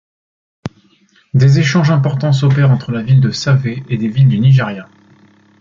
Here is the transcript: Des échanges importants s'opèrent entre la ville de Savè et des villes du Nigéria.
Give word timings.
Des 1.35 1.59
échanges 1.59 1.91
importants 1.91 2.31
s'opèrent 2.33 2.71
entre 2.71 2.91
la 2.91 3.03
ville 3.03 3.21
de 3.21 3.29
Savè 3.29 3.83
et 3.87 3.97
des 3.97 4.07
villes 4.07 4.29
du 4.29 4.39
Nigéria. 4.39 4.89